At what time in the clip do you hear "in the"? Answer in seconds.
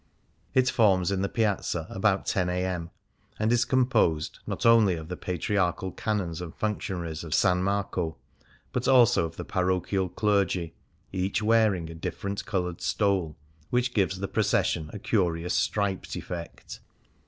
1.11-1.29